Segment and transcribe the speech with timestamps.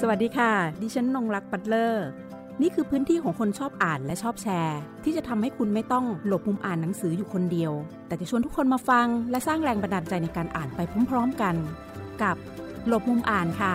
[0.00, 2.06] สวัสดีค่ะ ดิฉันนงรักปัตเลอร์
[2.62, 7.72] นี่คือพื้นที่ของคนชอบอ่านและชอบแชร์ ที่จะทำให้คุณไม่ต้องหลบมุมอ่านหนังสืออยู่คนเดียว
[8.06, 10.80] แต่จะชวนทุกคนมาฟัง และสร้างแรงบันดาลใจในการอ่านไป
[11.10, 11.54] พร้อมๆกัน
[12.22, 12.36] กับ
[12.86, 13.74] หลบมุมอ่านค่ะ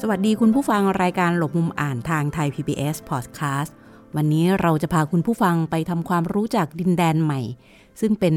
[0.00, 3.70] สวัสดีคุณผู้ฟังรายการหลบมุมอ่านทางไทย PBS Podcast
[4.16, 7.40] วันนี้เราจะพาคุณผู้ฟังไปทำความรู้จักดินแดนใหม่
[8.00, 8.34] ซึ่งเป็น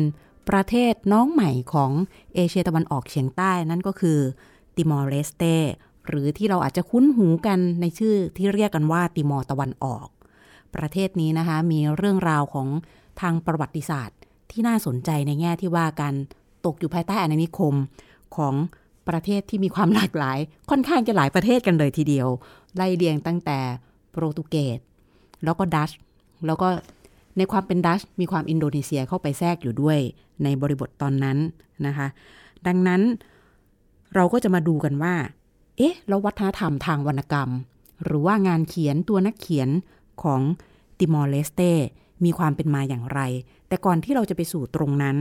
[0.49, 1.91] ประเทศน้องใหม่ของ
[2.35, 4.19] เอเชียตะวันออกเฉียงใต้นั่นก็คือ
[4.75, 5.43] ติมอร์เลสเต
[6.07, 10.07] หรือที่เราอาจจะคุ้นหูกันในชื่อที่เรียกกันว่าติมอร์ตะวันออก
[10.75, 12.67] ประเทศนี้นะคะมีเรื่องราวของ
[13.21, 14.17] ทางประวัติศาสตร์
[14.51, 16.15] ที่น่าสนใจในแง่ที่ว่าการ
[16.65, 17.75] ตกอยู่ภายใต้อาณานิคม
[18.35, 18.55] ของ
[19.09, 20.39] ประเทศที่มีความหลากหลาย
[20.69, 22.27] ค่อนข้างจะหลายประเทศกันเลยทีเดียว
[22.75, 23.59] ไล่เรียงตั้งแต่
[24.11, 24.79] โปรตุเกส
[25.43, 25.91] แล้วก็ดัช
[26.45, 26.69] แล้วก็
[27.37, 29.99] ในความเป็นดัชมีความอินโดนีเซียเข้าไปแทรกอยู่ด้วย
[30.43, 31.37] ในบริบทตอนนั้น
[31.85, 32.07] นะคะ
[32.67, 33.01] ดังนั้น
[34.15, 35.15] เราก็จะมาดูกันว่า
[35.77, 37.49] เอ๊ะ แล้ววัฒนธรรมทางวรรณกรรม
[38.03, 39.69] หรือว่างานเขียนตัวนักเขียน
[40.23, 40.41] ของ
[40.99, 41.61] ติมอร์เลสเต
[42.23, 43.19] มีความเป็นมาอย่างไร
[43.67, 45.17] แต่ก่อนที่เราจะไปสู่ตรงนั้น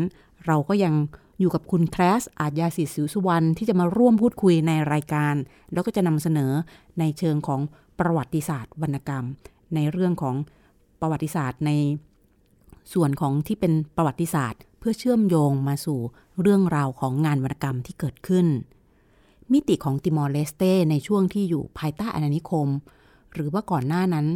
[0.46, 0.94] เราก็ยัง
[1.40, 5.34] อยู่กับคุณแคลสอาจยาศิสิวสุวรรณที่จะมาร่วมพูดคุยในรายการ
[5.72, 6.52] แล้วก็จะนำเสนอ
[6.98, 7.60] ในเชิงของ
[7.98, 9.24] ประวัติศาสตร์วรรณกรรม
[9.74, 10.34] ในเรื่องของ
[11.00, 11.70] ประวัติศาสตร์ใน
[12.92, 15.98] ส่วนของที่เป็นประวัติศาสตร์ เพื่อเชื่อมโยงมาสู่
[16.40, 18.46] เรื่องราวของงานวรรณกรรมที่เกิดขึ้น
[19.52, 22.68] มิติของติมอร์เลสเตในช่วงที่อยู่ภายใต้อาณานิคม
[23.34, 24.26] หรือว่าก่อนหน้านั้น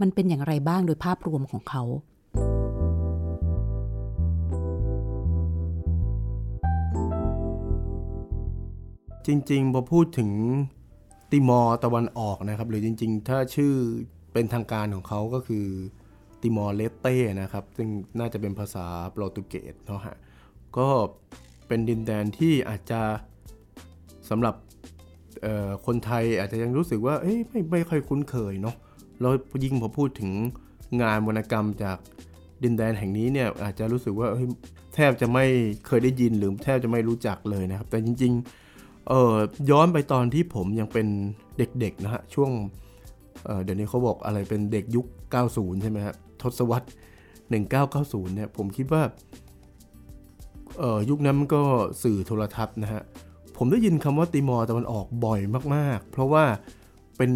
[0.00, 1.82] มันเป็นอย่างไรบ้างโดยภาพรวมของเขา
[9.26, 10.30] จริงๆพอพูดถึง
[11.30, 13.74] ติมอร์ตะวันออกนะครับ หรือจริง ๆ ถ้าชื่อ
[14.32, 15.66] เป็นทางการของเขาก็คือ
[16.42, 17.88] ติมอร์เลสเต้นะครับ ซึ่ง
[18.18, 20.16] น่าจะเป็นภาษาโปรตุเกสเนาะฮะ
[20.78, 20.88] ก็
[21.68, 23.00] เป็นดินแดนที่อาจจะ
[24.30, 24.54] สำหรับ
[25.86, 28.76] คนไทยอาจจะยังรู้สึกว่าเอ้ยไม่ไม่ค่อยคุ้นเคยเนาะ
[29.20, 29.32] แล้ว
[29.64, 30.30] ยิ่งพอพูดถึง
[31.02, 31.98] งานวรรณกรรมจาก
[32.64, 34.28] ดินแดนแห่งนี้เนี่ยอาจจะรู้สึกว่า
[34.94, 35.44] แทบจะไม่
[35.86, 39.34] เคยได้ยินหรือแทบจะไม่รู้จักเลยนะครับ แต่จริงๆเออ
[39.70, 41.06] ย้อนไปตอนที่ผมยังเป็น
[41.58, 42.50] เด็กๆนะฮะช่วง
[43.44, 45.06] เเดี๋ยวนี้เขาบอกอะไรเป็นเด็กยุค
[45.44, 46.88] 90 ใช่ไหมครับ ทศวรรษ
[47.60, 49.02] 1990 เนี่ยผมคิดว่า
[50.78, 51.62] เอ่อยุคนั้นมันก็
[52.02, 53.02] สื่อโทรทัศน์นะฮะ
[53.56, 55.40] ผมได้ยินคำว่าติมอร์ตะวันออกบ่อย
[55.74, 56.44] มากๆ เพราะว่า
[57.16, 57.32] เป็น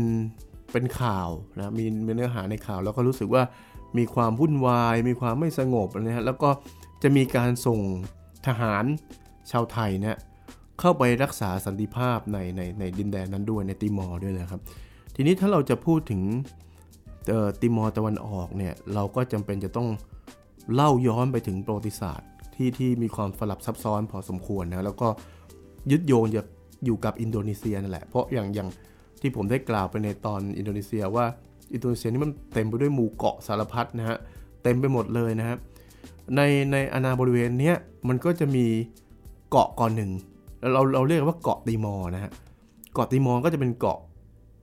[0.72, 1.28] เป็นข่าว
[1.58, 1.84] นะมี
[2.14, 3.42] เนื้อหาในข่าวแล้วก็รู้สึกว่า
[3.98, 6.50] มีความวุ่นวาย มีความไม่สงบนะฮะแล้วก็
[7.02, 7.80] จะมีการส่ง
[8.46, 8.84] ทหาร
[9.50, 10.16] ชาวไทยเนี่ย
[10.80, 14.60] เข้าไปรักษาสันติภาพในในในดินแดนนั้นด้วยในติมอร์ด้วยนะครับ
[15.14, 16.22] ทีนี้ถ้าเราจะพูดถึง
[17.60, 19.88] ติมอร์ตะวันออกเนี่ยเราก็จำเป็นจะต้อง
[20.74, 25.08] เล่าย้อนไปถึงประวัติศาสตร์ที่ที่มีความสลับซับซ้อนพอสมควรนะแล้วก็
[25.90, 26.42] ยึดโยงจะ
[26.84, 28.68] อยู่กับอินโดนีเซียนั่นแหละเพราะอย่างอย่าง
[29.20, 31.24] ที่ผมได้กล่าวไปในตอนอินโดนีเซียว่า
[31.72, 34.18] อินโดนีเซียนี่มันเต็มไปด้วยหมู่เกาะสารพัดนะฮะ
[34.62, 35.58] เต็มไปหมดเลยนะครับ
[36.36, 36.40] ใน
[36.72, 37.72] ในอาณาบริเวณนี้
[38.08, 38.66] มันก็จะมี
[39.50, 40.10] เกาะก้อนหนึ่ง
[40.72, 42.32] เราเราเรียกว่าเกาะติมอร์นะฮะ
[42.94, 43.98] เกาะติมอร์ก็จะเป็นเกาะ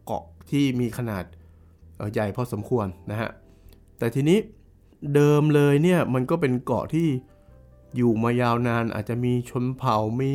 [0.05, 1.23] เกาะที่มีขนาด
[2.13, 3.29] ใหญ่พอสมควรนะฮะ
[3.99, 4.39] แต่ทีนี้
[5.15, 7.07] เดิมเลยเนี่ยมันก็เป็นเกาะที่
[7.95, 10.31] อยู่มายาวนานอาจจะมีชนเผ่ามี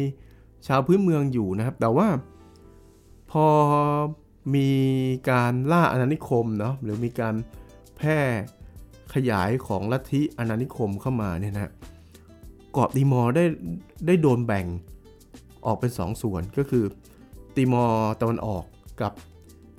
[0.66, 2.08] ชาวพื้นเมืองอยู่นะครับ แต่ว่า
[3.30, 3.46] พอ
[4.54, 4.70] มี
[5.30, 7.34] การล่าอาณานิคมเนาะหรือมีการ
[7.96, 8.18] แพร่
[9.14, 11.72] ขยายของลัทธิอาณานิคมเข้ามาเนี่ยนะ
[12.72, 13.44] เกาะติมอร์ได้
[14.06, 14.66] ได้โดนแบ่ง
[15.66, 16.84] ออกเป็น2สส่วนก็คือ
[17.56, 18.64] ติมอร์ตะวันออก
[19.00, 19.12] กับ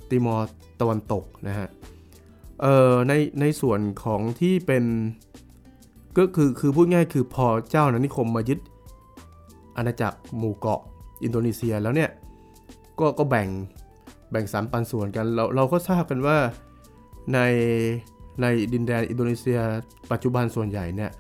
[0.10, 0.48] ติมอร์
[0.82, 1.68] ตะวันตกนะฮะ
[2.62, 4.84] เอ่อในในส่วนของที่เป็น
[6.18, 8.60] ก็คือคือพูดง่ายคือพอเจ้านานิคมมายึด
[9.78, 10.82] อาณาจักรหมู่เกาะ
[11.24, 12.10] อินโดนีเซียแล้วเนี่ย
[13.00, 13.48] ก็ก็แบ่ง
[14.32, 16.38] แบ่งสรรปันส่วนกันเราเราก็ทราบกันว่า
[17.34, 17.40] ใน
[18.42, 19.60] ในดินแดนอินโดนีเซีย
[20.12, 21.12] ปัจจุบันส่วนใหญ่เนี่ย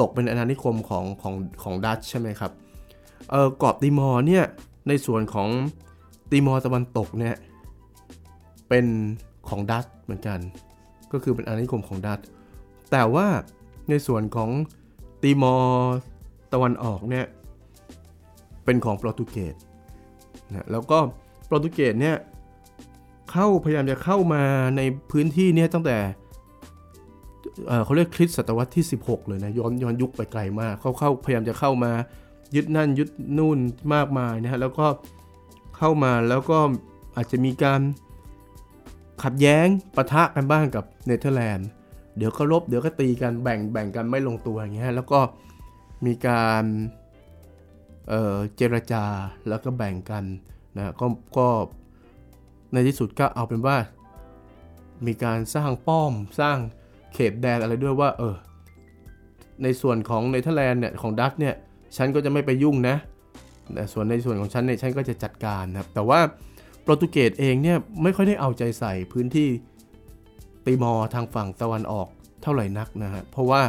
[0.00, 2.52] ตกเป็นอาณานิคมของของของดัตช์ใช่ไหมครับ
[3.30, 4.44] เออเกาะติมอร์เนี่ย
[4.88, 5.48] ในส่วนของ
[6.30, 7.34] ติมอร์ตะวันตกเนี่ย
[8.74, 8.92] เป็น
[9.48, 10.38] ของดัตเหมือนกัน
[11.12, 12.20] ก็คือเป็นอาณานิคมของดัต
[12.90, 13.26] แต่ว่า
[13.88, 14.50] ในส่วนของ
[15.22, 15.96] ตีมอร์
[16.52, 17.26] ตะวันออกเนี่ย
[18.64, 19.54] เป็นของโปรตุเกส
[20.48, 20.98] นะแล้วก็
[21.46, 22.16] โปรตุเกสเนี่ย
[23.30, 24.42] เข้าพยายามจะเข้ามา
[24.76, 24.80] ใน
[25.10, 25.98] พื้นที่เนี่ยตั้งแต่
[27.84, 31.92] เขาเรียกคริสต์ศตวรรษที่ 16 เลยนะย้อนย้อนยุคไปไกลมากเขาเข้าพยายามจะเข้ามา
[32.54, 33.58] ยึดนั่นยึดนู่น
[33.94, 34.86] มากมายนะฮะแล้วก็
[35.78, 36.58] เข้ามาแล้วก็
[37.16, 37.80] อาจจะมีการ
[39.22, 39.66] ขัดแย้ง
[39.96, 41.68] ปะทะกันบ้างกับเนเธอร์แลนด์
[42.16, 45.20] เดี๋ยวก็รบเดี๋ยวก็ตีกันแบ่งแบ่งกันไม่ลงตัวอย่างเงี้ยแล้วก็
[46.06, 48.12] มีการ
[48.56, 49.04] เจรจา
[49.48, 50.24] แล้วก็แบ่งกัน
[50.76, 51.06] นะก็
[51.38, 51.48] ก็
[52.72, 53.76] ในที่สุดก็เอาเป็นว่า
[55.06, 56.58] มีการสร้างป้อมสร้าง
[57.14, 58.36] เขตแดนอะไรด้วยว่าเออ
[59.62, 61.54] ในส่วนของเนเธอร์แลนด์เนี่ยของดัตช์เนี่ย
[61.96, 62.96] ฉันก็จะไม่ไปยุ่งนะ
[63.74, 66.20] แต่ส่วนในส่วนของฉันเนี่ยฉันก็จะจัดการนะครับแต่ว่า
[66.84, 69.48] โปรตุเกสเองเนี่ยไม่ค่อยได้เอาใจใส่พื้นที่
[70.64, 72.08] ตีมอร์ทางฝั่งตะวันออก
[72.42, 73.62] เท่าไหร่นักนะฮะ เพราะว่า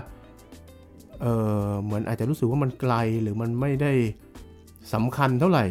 [1.22, 1.26] เอ
[1.68, 3.92] อเหมือนอาจจะรู้สึกว่ามันไกลหรือมันไม่ได้
[4.94, 5.66] สำคัญเท่าไหร่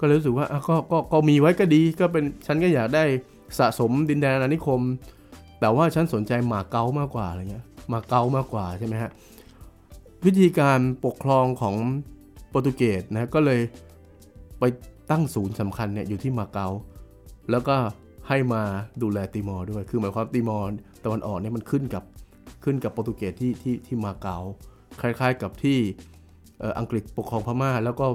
[0.00, 3.04] ก็เลยรู้สึกว่าก็ก็ก็มีไว้ก็ดีก็เป็นฉันก็อยากได้
[3.58, 4.80] สะสมดินแดนอาณานิคม
[5.60, 9.10] แต่ว่าฉันสนใจหมาเก๊ามากกว่าอะไรเงี้ยมาเก๊ามากกว่าใช่ไหมฮะ
[10.24, 11.76] วิธีการปกครองของ
[12.48, 13.60] โปรตุเกสนะก็เลย
[14.58, 14.64] ไป
[15.10, 16.68] ตั้งศูนย์สำคัญเนี่ยอยู่ที่มาเก๊า
[17.50, 17.76] แล้วก็
[18.28, 18.62] ให้มา
[19.02, 20.68] ดูแลติมอร์ด้วย คือหมายความติมอร์
[21.04, 22.04] ตะวันออกเนี่ยมันขึ้นกับ
[22.64, 24.38] ขึ้นกับโปรตุเกสที่ที่ที่มาเก๊า
[25.00, 25.78] คล้ายๆกับที่
[26.78, 28.06] อังกฤษปกครองพม่า แล้วก็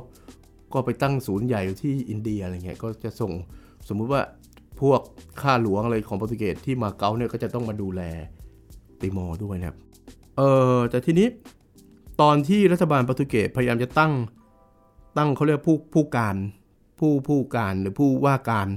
[0.73, 3.31] ก็ไปตั้งศูนย์ใหญ่อยู่ที่อินเดียอะไรเงี้ยก็จะส่ง
[3.89, 4.21] สมมุติว่า
[4.81, 4.99] พวก
[5.41, 8.01] ข้าหลวงอะไรของโปรตุเกสที่มาเก๊าเนี่ยก็จะต้องมาดูแล
[9.01, 9.77] ติมอร์ด้วยนะครับ
[10.37, 10.41] เอ
[10.77, 11.27] อแต่ทีนี้
[12.21, 14.13] ตอนที่รัฐบาลโปรตุเกสพยายามจะตั้ง
[15.17, 16.35] ตั้งเขาเรียกผู้ผู้การ
[17.03, 18.67] ผู้ผู้การหรือผู้ว่าการ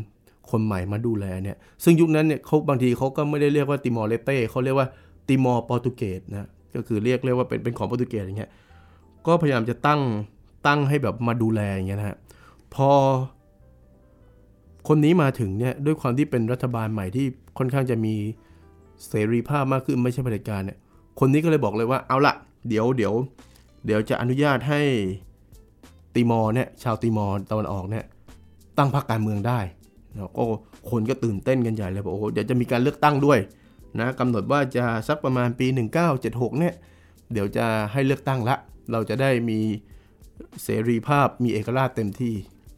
[0.51, 4.89] คนใหม่มาดูแลเนี่ย ซึ่งยุคนั้นเนี่ยเขาบางทีเขาก็ไม่ได้เรียกว่าติมอร์เลเต้เขาเรียกว่า
[5.29, 8.51] ติมอร์โปรตุเกสนะก็คือเรียกเรียกว่าเป็นเป็นของโปรตุเกสอย่างเงี้ย
[9.27, 10.01] ก็พยายามจะตั้ง
[10.67, 12.17] ตั้งให้แบบมาดูแลอย่างเงี้ยนะฮะ
[12.75, 12.91] พอ
[14.89, 17.27] คนนี้มาถึงเนี่ยด้วยความที่เป็นรัฐบาลใหม่ที่
[17.59, 18.15] ค่อนข้างจะมี
[19.09, 20.79] เสรีภาพมากขึ้นไม่ใช่เผด็จการเนี่ย
[21.21, 22.35] คนนี้ก็เลยบอกเลยว่าเอาละ
[22.69, 23.15] เดี๋ยวเดี๋ยว
[23.87, 24.81] เดี๋ยวจะอนุญาตให้
[26.15, 28.05] ติมอร์เนี่ยชาวติมอร์ตะวันออกเนี่ย
[28.79, 29.61] ตั้งพรรคการเมืองได้
[30.15, 30.43] นะก็
[30.91, 33.39] คนก็ตื่นเต้นกันใหญ่เลยบอกโอ้เดี๋ยวจะมีการเลือกตั้งด้วย
[34.01, 35.67] นะกำหนดว่าจะสักประมาณปี
[36.13, 36.75] 1976 เนี่ย
[37.33, 38.57] เดี๋ยวจะให้เลือกตั้งละ
[38.93, 39.59] เราจะได้มี
[40.63, 42.35] เสรีภาพมีเอกราชเต็มที่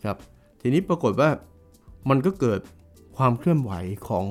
[0.07, 0.19] ครับ
[0.61, 1.31] ทีนี้ปรากฏว่า
[2.11, 2.61] มันก็เกิด
[3.17, 3.73] ความเคลื่อนไหว
[4.09, 4.25] ของ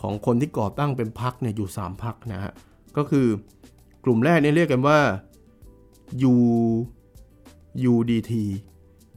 [0.00, 2.52] ของคนที่ก่อตั้งเป็นพรรคเนี่ยอยู่ 3พรรคนะฮะ
[2.96, 3.26] ก็คือ
[4.04, 4.98] กลุ่มแรกเนี่ยเรียกกันว่า
[6.32, 6.34] U
[7.92, 8.32] UDT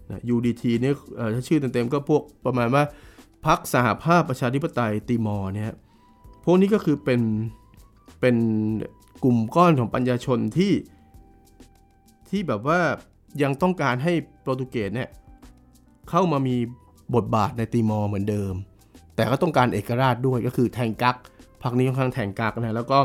[0.09, 0.95] นะ UDT เนี่ย
[1.35, 2.83] ถ้าชื่อเต็มๆก็พวกประมาณว่า
[3.45, 5.75] พรรคสหภาพประชาธิปไตยติมอร์เนี่ย
[6.45, 7.21] พวกนี้ก็คือเป็น
[8.19, 8.35] เป็น
[9.23, 10.73] กลุ่มก้อนของปัญญาชนที่
[12.29, 12.79] ที่แบบว่า
[13.43, 15.09] ยังต้องการให้โปรตุเกสเนี่ย
[16.09, 16.55] เข้ามามี
[17.15, 18.53] บทบาทในติมอร์เหมือนเดิม
[19.15, 21.15] แต่ก็ต้องการเอกราชด้วยก็คือแทงกัก
[21.61, 22.97] พรรคนี้ค่อนข้างแทงกักนะแล้วก็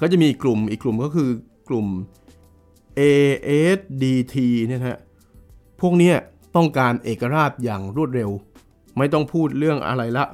[0.00, 1.28] ก็จะมีกลุ่มอีกกลุ่มก็คือ
[1.68, 1.86] กลุ่ม
[2.98, 4.98] ASDT เนี่ยนะฮะ
[5.82, 6.12] พวกนี้
[6.56, 8.30] ต้องการเอกราชอย่างรวดเร็ว
[8.98, 10.24] ไม่ต้องพูดเรื่องอะไรละ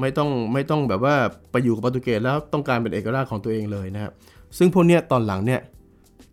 [0.00, 1.16] ไม่ต้องไม่ต้องแบบว่า
[1.50, 4.12] ไปอยู่กับโปรตุเกสแล้วต้องการเป็นเอกราชของตัวเองเลยนะครับ
[4.58, 5.60] ซึ่งพวกนี้ตอนหลังเนี่ย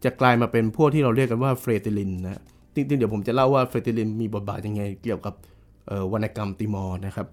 [0.03, 2.41] จะกลายมาเป็นพวกที่เราเรียกกันว่าเฟรติลินนะ
[2.75, 5.33] จริงๆเดี๋ยวผมจะเล่าว่าเฟรติลินมีบทบาทยังไงเกี่ยวกับ
[6.11, 7.27] วรรณกรรมติมอร์นะครับ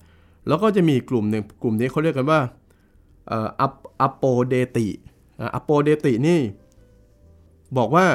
[0.49, 2.41] แล้วก็จะมีกลุ่มหนึ่งกลุ่มนี้เขาเรียกกันว่า
[3.61, 4.89] อัปโปเดติ
[5.55, 6.41] อัปโปเดตินี่
[7.79, 8.07] บอกว่า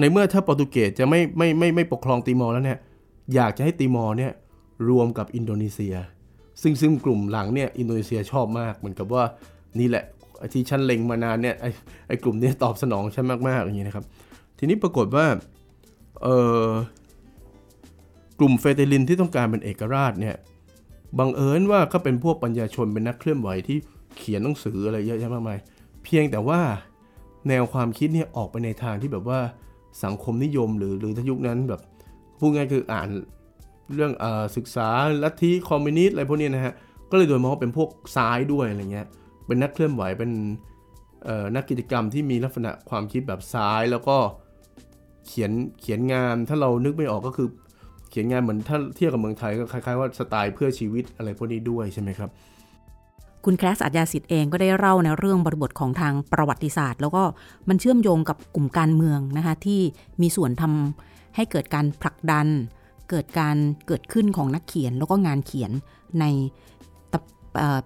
[0.00, 2.78] ในเมื่อถ้าโปรตุเกสจะไม่ไม่ไม่ไม่ปกครองติมอร์แล้วเนี่ย
[3.34, 4.32] อยากจะให้ติมอร์เนี่ย
[4.88, 5.94] รวมกับอินโดนีเซีย
[6.62, 9.24] ซึ่งซึ่งกลุ่มหลังเนี่ยอินโดนีเซียชอบมาก เหมือนกับว่า
[9.80, 10.04] นี่แหละ
[10.52, 11.70] ที่ฉันเล็งมานานเนี่ยไอ้
[12.08, 14.04] ไอ้กลุ่มนี้ตอบสนองฉันมากๆอย่างนี้นะครับ
[14.58, 15.26] ทีนี้ปรากฏว่า
[16.22, 16.28] เอ
[16.64, 16.68] อ
[18.38, 20.36] กลุ่มเฟเตลินที่ต้องการเป็นเอกราชเนี่ย
[21.18, 23.78] บังเอิญว่าเขาเป็นพวกปัญญาชนเป็นนักเคลื่อนไหวที่
[24.16, 25.58] เขียนหนังสืออะไรเยอะแยะมากมาย
[26.04, 26.60] เพียงแต่ว่า
[27.48, 29.40] แนวความคิดเนี่ยออกไปในทางที่แบบว่า
[30.04, 31.80] สังคมนิยมหรือหรือทยุคนั้นแบบ
[32.38, 33.08] พูดง่ายคืออ่าน
[33.94, 34.24] เรื่องอ
[34.56, 34.88] ศึกษา
[35.22, 36.74] ลัทธิคอมมิวนิสต์อะไรพวกนี้นะฮะ
[37.10, 39.06] ก็เลยโดยมองเป็นพวกซ้ายด้วยอะไรเงี้ย
[39.46, 40.30] เป็นนักเคลื่อนไหวเป็น
[41.56, 44.16] นักกิจกรรมที่มีลักษณะความคิดแบบซ้ายแล้วก็
[45.26, 47.48] เขียนเขียนงานถ้าเรานึกไม่ออกก็คือ
[48.10, 52.30] เขียนงานเหมือนถ้าเทียบกับเมืองไทยก็คล้ายๆว่าสไตล์เพื่อชีวิตอะไรพวกนี้ด้วยใช่ไหมครับ
[53.44, 57.22] คุณแคลสอัจยาสิทธิ์เองก็ได้เล่าในเรื่องบริบทของทางประวัติศาสตร์ แล้วก็
[57.68, 59.80] มันเชื่อมโยงกับกลุ่มการเมืองนะคะที่
[60.22, 62.46] มีส่วนทำให้เกิดการผลักดัน
[63.10, 63.56] เกิดการ
[63.86, 65.70] เกิดขึ้นของนักเขียน แล้วก็งานเขียน
[66.20, 66.24] ใน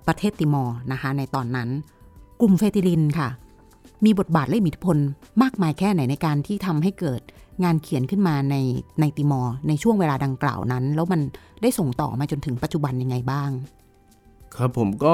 [0.07, 1.69] ประเทศติมอร์นะคะในตอนนั้น
[2.41, 3.29] กลุ่มเฟติลินค่ะ
[4.05, 4.97] มีบทบาทและมีอิทธิพล
[5.43, 7.21] มากมายแค่ไหนในการที่ทำให้เกิด
[7.65, 8.57] งานเขียนขึ้นมาใน
[9.01, 11.21] ในติมอร์ในช่วงเวลาดังกล่าวนั้น แล้วมัน
[11.63, 13.51] ได้ส่งต่อมาจนถึงปัจจุบันยังไงบ้าง
[14.57, 15.13] ครับผมก็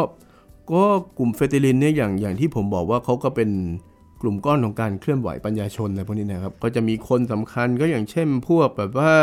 [0.73, 0.85] ก็
[1.19, 3.51] กลุ่มเฟติลินเนี่ยอย่างอย่างที่ผมบอกว่าเขาก็เป็น
[4.21, 9.15] กลุ่มก้อนของการเคลื่อนไหวปัญญาชนอะไรพวกนี้นะครับ ก็จะมีคนสำคัญก็อย่างเช่น พวกแบบว่า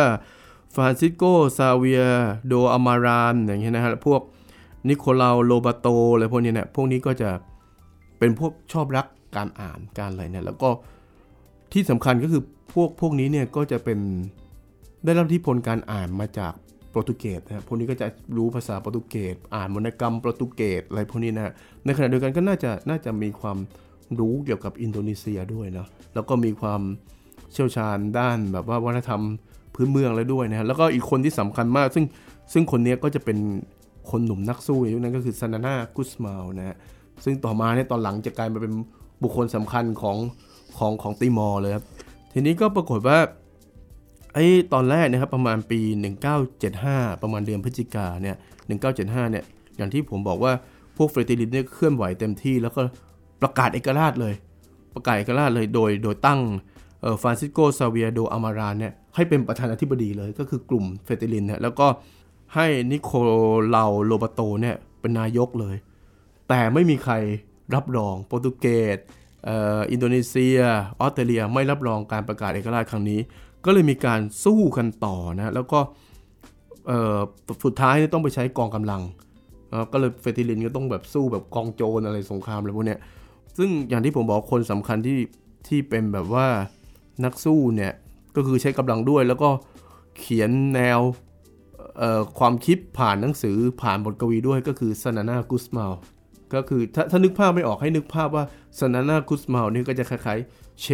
[0.75, 1.23] ฟรานซิสโก
[1.57, 2.03] ซาเวีย
[2.47, 4.21] โดอามารานอย่างเงี้ยนะฮะพวก
[4.87, 7.29] นิโคลาโลบาโตอะไรพวกนี้เนี่ยพวกนี้ก็จะ
[8.19, 10.69] เป็นพวกชอบรักการอ่านการอะไรเนี่ยแล้วก็
[11.73, 12.41] ที่สำคัญก็คือ
[12.73, 13.99] พวกพวกนี้เนี่ยก็จะเป็น
[15.05, 16.53] ได้รับอิทธิพลการอ่านมาจาก
[16.91, 21.53] โปรตุเกสนะพวกนี้ก็จะรู้ภาษาโปรตุเกสอ่านวรรณกรรมโปรตุเกสอะไรพวกนี้นะ
[21.85, 23.57] ในขณะเดียวกันก็น่าจะน่าจะมีความ
[24.19, 26.81] รู้เกี่ยวกับอินโดนีเซียด้วยนะแล้วก็มีความ
[27.53, 29.21] เชี่ยวชาญด้านแบบว่าวัฒนธรรม
[29.75, 32.05] พื้นเมืองแล้วด้วยนะแล้วก็อีกคนที่สำคัญมาก ซึ่ง
[32.53, 33.37] ซึ่งคนนี้ก็จะเป็น
[34.11, 36.77] คนหนุ่มนักสู้ในยุคนั้นก็คือซานานากุสมาลนะฮะ
[37.23, 38.73] ซึ่งต่อมาเนี่ยตอนหลังจะกลายมาเป็น
[39.23, 40.17] บุคคลสำคัญของ
[40.77, 41.85] ของของติมอร์เลยครับ
[42.33, 43.17] ทีนี้ก็ปรากฏว่า
[44.37, 45.79] ไอ้ตอนแรกนะครับประมาณปี
[46.51, 48.35] 1975 ประมาณเดือนพฤศจิกาเนี่ย
[48.83, 49.43] 1975 เนี่ย
[49.77, 50.53] อย่างที่ผมบอกว่า
[50.97, 52.81] พวกเฟรติลินเนี่ยเคลื่อนไหวเต็มที่ แล้วก็
[53.41, 54.33] ประกาศเอกราชเลย
[54.95, 56.39] ประกาศเอกราชเลยโดยโดยตั้ง
[57.21, 61.87] ฟรานซิสโกซาเวียโดอามารานเนี่ยให้เป็นประธานาธิบดีเลยก็คือกลุ่มเฟรติลินเนี่ยแล้วก็
[62.55, 63.11] ให้นิโค
[63.75, 65.75] ลาโลบาโตเนี่ยเป็นนายกเลย
[66.49, 67.13] แต่ไม่มีใคร
[67.75, 68.97] รับรองโปรตุเกส
[69.91, 70.57] อินโดนีเซีย
[70.99, 73.19] ออสเตรเลียไม่รับรองการประกาศเอกราชครั้งนี้
[73.65, 75.79] ก็เลยมีการสู้กันต่อนะแล้วก็
[77.63, 79.01] สุดท้ายต้องไปใช้กองกำลัง
[79.91, 82.99] ก็เลยเฟติลินก็ต้องแบบสู้แบบกองโจรอะไรสงครามอะไรพวกเนี้ย
[83.57, 85.19] ซึ่งอย่างที่ผมบอกคนสำคัญที่
[85.67, 86.47] ที่เป็นแบบว่า
[87.25, 87.93] นักสู้เนี่ย
[88.35, 89.49] ก็คือใช้กำลังด้วย แล้วก็
[90.19, 90.99] เขียนแนว
[92.39, 95.93] ความคิดผ่านหนังสือผ่านบทกวีด้วยก็คือซานานากุสมาล
[96.53, 98.43] ก็คือถ้าถ้านึกภาพไม่ออกให้นึกภาพว่า
[98.79, 100.87] ซานานากุสมาลนี่ก็จะคล้ายๆเช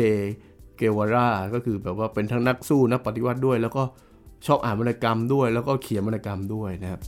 [0.78, 3.84] เกวาร่าก็คือแบบว่าเป็นทั้งนักสู้นักปฏิวัติด้วย แล้วก็
[4.46, 7.02] ชอบอ่านวรรณกรรมด้วย แล้วก็เขียนวรรณกรรมด้วยนะครับ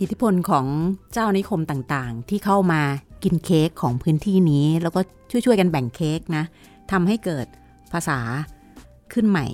[0.00, 0.66] อิทธิพลของ
[1.12, 2.82] เจ้านิคมต่างๆ ที่เข้ามา
[3.24, 5.00] กินเค้กของพื้นที่นี้ แล้วก็
[5.30, 6.44] ช่วยๆกันแบ่งเค้กนะ
[6.90, 7.46] ทำให้เกิด
[7.92, 8.18] ภาษา
[9.12, 9.46] ขึ้นใหม่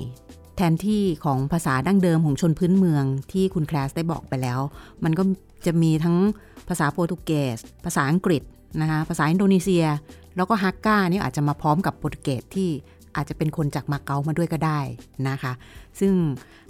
[0.56, 4.60] แทนที่ของภาษาดั้งเดิมของชนพื้นเมืองที่คุณแคลสได้บอกไปแล้ว
[5.04, 5.22] มันก็
[5.66, 6.16] จะมีทั้ง
[6.68, 8.42] ภาษาโปรตุเกส ภาษาอังกฤษ
[8.80, 9.84] นะคะภาษาอินโดนีเซีย
[10.36, 12.68] แล้วก็ฮักกานี่อาจจะมาพร้อมกับโปรตุเกสที่
[13.16, 14.80] อาจจะเป็นคนจากมาเก๊ามาด้วยก็ได้
[15.28, 15.52] นะคะ
[16.00, 16.12] ซึ่ง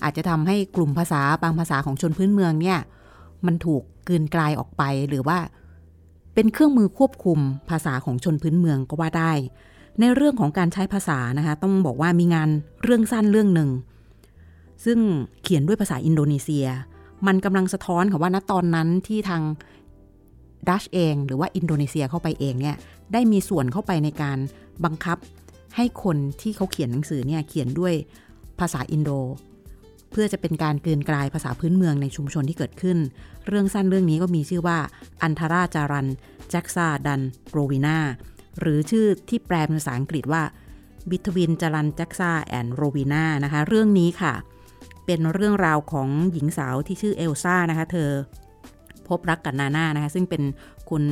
[0.03, 2.79] อาจจะทำให้กลุ่มภาษาบางภาษาของชนพื้นเมืองเนี่ย
[3.47, 5.38] มันถูกกืนกลายออกไปหรือว่า
[6.35, 7.38] เป็นเครื่องมือควบคุม
[7.71, 9.33] ภาษาของชนพื้นเมืองก็ว่าได้
[10.00, 12.48] ในเรื่องของการใช้ภาษานะคะต้องบอกว่ามีงาน
[12.82, 13.70] เรื่องสั้นเรื่องหนึ่ง
[14.84, 14.98] ซึ่ง
[15.42, 16.66] เขียนด้วยภาษาอินโดนีเซีย
[17.26, 19.42] มันกำลังสะท้อนค่ะว่าณตอนนั้นที่ทาง
[20.68, 22.76] ดัชเอง หรือว่าอินโดนีเซียเข้าไปเองเนี่ย
[23.12, 24.38] ได้มีส่วนเข้าไปในการ
[24.84, 25.18] บังคับ
[25.76, 27.94] ให้คนที่เขาเขียนหนังสือเนี่ยเขียนด้วย
[28.60, 29.10] ภาษาอินโด
[30.10, 32.98] เพื่อจะเป็นการกลืนกลายภาษาพื้นเมืองในชุมชนที่เกิดขึ้น
[33.46, 34.78] เรื่องสั้นเรื่องนี้ก็มีชื่อว่า
[35.23, 36.09] Antara Jalan
[36.50, 37.99] Jaksa dan Lovina
[38.61, 40.42] หรือชื่อที่แปลเป็นภาษาอังกฤษว่า
[41.11, 44.34] Between Jalan Jaksa and Lovina นะคะ เรื่องนี้ค่ะ
[45.06, 48.08] เป็นเรื่องราวของหญิงสาวที่ชื่อเอลซ่านะคะ เธอ
[49.08, 50.42] พบรักกับนาน่านะคะ ซึ่งเป็น
[50.90, 51.02] คน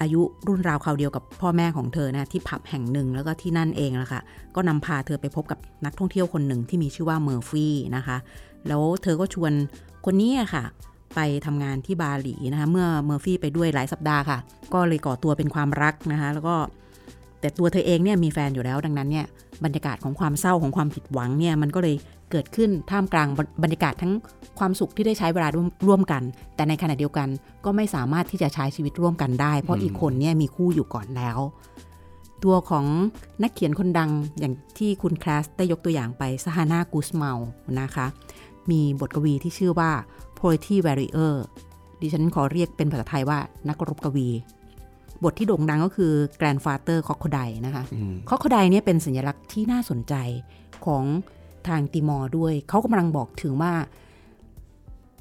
[0.00, 4.20] อายุรุ่นราวคราวเดียวกับพ่อแม่ของเธอนะที่ผับแห่งหนึ่งแล้วก็ที่นั่นเองละค่ะ
[4.54, 8.16] ก็นำพาเธอไปพบกับนักท่องเที่ยวคนหนึ่งที่มีชื่อว่าเมอร์ฟี่นะคะ
[8.68, 9.52] แล้วเธอก็ชวน
[10.04, 10.64] คนนี้ค่ะ
[11.14, 14.38] ไปทำงานที่บาหลีนะคะเมื่อเมอร์ฟี่ไปด้วยหลายสัปดาห์ค่ะ
[14.74, 16.56] ก็เลยก่อตัวเป็นความรักนะคะแล้วก็
[17.40, 19.26] แต่ตัวเธอเองเนี่ยมีแฟนอยู่แล้วดังนั้นเนี่ย
[19.64, 21.96] บรรยากาศของความเศร้าของความผิดหวังเนี่ยมันก็เลย
[22.30, 23.28] เกิดขึ้นท่ามกลาง
[23.62, 24.12] บรรยากาศทั้ง
[24.58, 25.48] ความสุขที่ได้ใช้เวลา
[25.86, 26.22] ร่วมกัน
[26.54, 27.28] แต่ในขณะเดียวกัน
[27.64, 31.38] ก็ไม่สามารถที่จะใช้ชีวิตร่วมกันได้ เพราะอีกคนเนี่ยมีคู่อยู่ก่อนแล้ว
[32.44, 32.86] ตัวของ
[33.42, 37.32] นักเขียนคนดังอย่างที่คุณคลาสได้ยกตัวอย่างไปซาฮานากูสเมา
[37.80, 38.06] นะคะ
[38.70, 39.90] มีบทกวีที่ชื่อว่า
[40.42, 41.34] Poetry Warrior
[42.00, 44.28] ดิฉันขอเรียกเป็นภาษาไทยว่านักรบกวี
[45.24, 47.84] บทที่โด่งดังก็คือ Grandfather Crocodile นะคะ
[48.28, 50.14] Crocodile เนี่ยเป็นสัญลักษณ์ที่น่าสนใจ
[50.86, 51.04] ของ
[51.68, 53.72] ทางติมอร์ด้วย เขากำลังบอกถึงว่า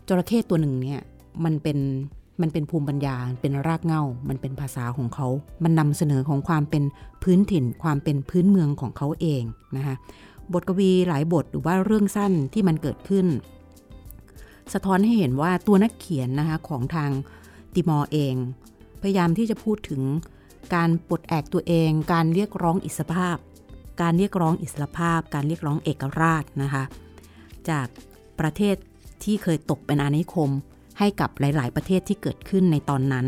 [0.08, 1.02] จระเข้ตัวหนึ่งเนี่ย
[1.46, 1.78] มันเป็น
[2.42, 5.28] มันเป็นภูมิปัญญา เป็นรากเหง้ามันเป็นภาษาของเขา
[5.64, 6.84] มันนำเสนอของความเป็น
[7.24, 9.44] พื้นถิ่น ความเป็นพื้นเมืองของเขาเอง
[9.78, 9.96] นะคะ
[10.54, 13.28] บทกวีหลายบทหรือว่าเรื่องสั้นที่มันเกิดขึ้น
[14.74, 17.12] สะท้อนให้เห็นว่าตัวนักเขียนนะคะของทาง
[17.74, 18.36] ติมอร์เอง
[19.02, 20.02] พยายามที่จะพูดถึง
[20.76, 23.38] การปลดแอกตัวเอง การเรียกร้องอิสรภาพ
[24.02, 26.84] การเรียกร้องอิสรภาพ การเรียกร้องเอกราชนะคะ
[27.70, 27.88] จาก
[28.40, 28.76] ประเทศ
[29.24, 30.50] ที่เคยตกเป็นอาณานิคม
[31.00, 33.28] ให้กับหลาย ๆ ประเทศที่เกิดขึ้นในตอนนั้น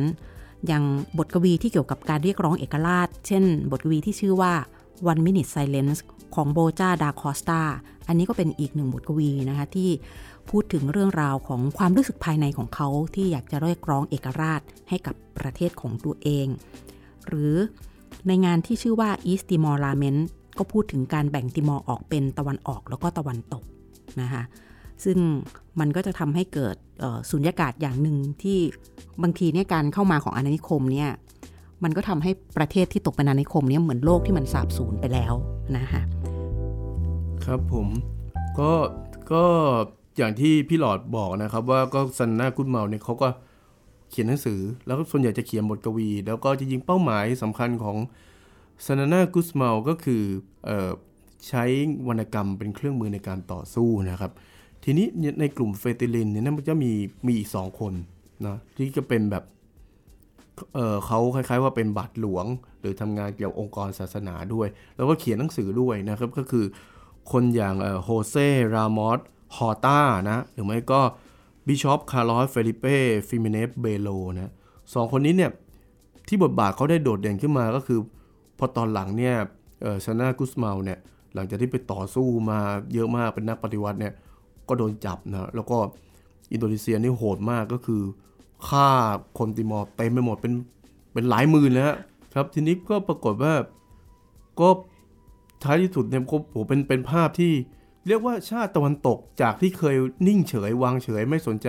[0.68, 0.84] อย่าง
[1.18, 4.54] บทกวีที่เกี่ยวกับการเรียกร้องเอกราช เช่น บทกวีที่ชื่อว่า
[5.12, 6.00] One Minute Silence
[6.36, 7.62] ของโบจาดาคอสตา
[8.08, 9.90] อันนี้ก็เป็นอีกหนึ่งบทกวีนะคะที่
[10.50, 16.48] พูดถึงเรื่องราวของความรู้สึกภายในของเขาที่อยากจะเรียกร้องเอกราชให้กับประเทศของตัวเอง
[17.28, 17.56] หรือ
[18.28, 20.22] ในงานที่ชื่อว่า East Timor Lament
[20.58, 23.64] ก็พูดถึงการแบ่งติมอร์ออกเป็นตะวันออกแล้วก็ตะวันตก
[24.22, 24.44] นะคะ
[25.04, 25.18] ซึ่ง
[25.80, 26.76] มันก็จะทำให้เกิด
[27.30, 28.58] สุญญากาศอย่างหนึ่งที่
[29.24, 31.10] บางทีเนี่ยการเข้ามาของอาณานิคมเนี่ย
[31.84, 35.34] มันก็ทำให้ประเทศที่ตกเป็นอาณานิคมเนี่ยเหมือนโลกที่มันสาบสูญไปแล้ว
[35.78, 36.02] นะคะ
[37.46, 37.88] ครับผม
[38.60, 38.72] ก็
[39.34, 39.44] ก็
[40.18, 43.28] อย่างที่พี่หลอดบอกนะครับว่าก็ซันนากุดเมาเนี่ยเขาก็
[44.10, 47.98] เขียนหนังสือ แล้วก็ส่วนใหญ่จะเขียนบทกวี แล้วก็จริงๆเป้าหมายสำคัญของ
[48.86, 50.24] ซานานากุสเมาก็คือ
[50.68, 50.70] อ
[51.48, 51.64] ใช้
[52.08, 54.32] วรรณกรรมเป็นเครื่องมือในการต่อสู้นะครับ
[54.84, 55.06] ทีนี้
[55.40, 56.92] ในกลุ่มเฟรติลินเนี่ยมันจะมี
[57.28, 57.94] มีอีกสองคน
[58.46, 59.44] นะที่จะเป็นแบบ
[60.74, 62.46] เเขาคล้ายๆว่าเป็นบาทหลวง
[62.80, 66.66] หรือทำงานเกี่ยวองค์กรศาสนาด้วย แล้วก็เขียนหนังสือด้วยนะครับก็คือ
[67.32, 68.36] คนอย่างโฮเซ
[68.74, 69.20] รามอส
[69.56, 70.00] ฮอต้า
[70.30, 71.02] นะ หรือไม่ก็
[71.68, 72.98] บิชอป คาร์ลอส เฟลิเป้
[73.28, 74.52] ซิเมเนสเบโลนะ
[74.94, 75.52] สองคนนี้เนี่ย
[76.28, 78.00] ที่บทบาทเขาได้โดดเด่นขึ้นมาก็คือ
[78.58, 79.36] พอตอนหลังเนี่ย
[80.06, 81.00] ซานากุสเมาเนี่ย
[81.34, 82.60] หลังจากที่ไปต่อสู้มา
[82.94, 84.14] เยอะมากเป็นนักปฏิวัติเนี่ย
[84.68, 85.78] ก็โดนจับนะ แล้วก็
[86.52, 88.02] อินโดนีเซียนี่โหดมากก็คือ
[88.68, 88.90] ฆ่า
[89.38, 90.54] คนติมอร์เต็มไปหมดเป็น
[91.14, 91.96] เป็นหลายหมื่นแล้ว
[92.36, 93.54] ครับ ทีนี้ก็ปรากฏว่า
[94.60, 94.70] ก็
[95.64, 97.54] ท้ายที่สุดเนี่ยผมเป็นเป็นภาพที่
[98.08, 99.96] เรียกว่าชาติตะวันตกจากที่เคย
[100.28, 101.68] นิ่งเฉยวางเฉยไม่สนใจ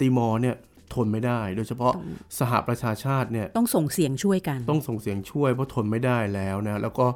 [0.00, 0.56] ติมอร์เนี่ย
[0.94, 1.92] ทนไม่ได้ โดยเฉพาะ
[2.38, 7.06] สหประชาชาติเนี่ยต้องส่งเสียงช่วยกัน ต้องส่งเสียงช่วยเพราะทนไม่ได้แล้วนะแล้วก็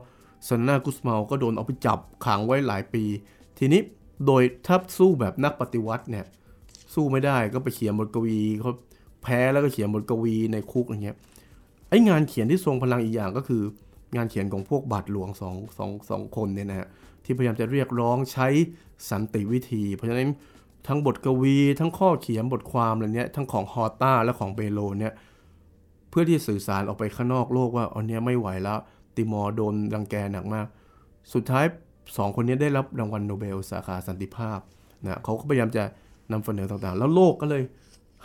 [0.48, 3.04] ซันนากุสมาก็โดนเอาไปจับขังไว้หลายปี
[3.58, 3.80] ทีนี้
[4.26, 6.26] โดยถ้าสู้แบบนักปฏิวัติเนี่ย
[6.94, 8.72] สู้ไม่ได้ก็ไปเขียนบทกวีเขา
[9.22, 11.16] แพ้แล้วก็เขียนบทกวีในคุกอย่างเงี้ย
[11.88, 13.62] ไอ้งานเขียนที่ทรงพลังอีกอย่างก็คือ
[14.14, 16.88] งานเขียนของพวกบาทหลวงสองสองสองคนเนี่ยนะฮะ
[17.24, 18.48] ที่พยายามจะเรียกร้องใช้
[19.10, 20.30] สันติวิธี เพราะฉะนั้น
[20.86, 25.12] ทั้งบทกวี ทั้งข้อเขียนบทความอะไรเนี้ยทั้งของฮอต้าและของเบโลเนี่ย
[26.10, 28.78] เพื่อที่สื่อสารออกไปข้างนอกโลกว่าอันเนี้ยไม่ไหวแล้ว
[29.16, 30.66] ติมอร์โดนรังแกหนักมาก
[31.34, 31.64] สุดท้าย
[32.16, 34.60] สองคนนี้ได้รับรางวัลโนเบลสาขาสันติภาพ
[35.04, 35.84] นะเขาก็พยายามจะ
[36.32, 37.62] นำเสนอต่างๆ แล้วโลกก็เลย